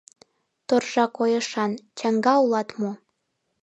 [0.67, 2.91] —Торжа койышан, чаҥга улат мо?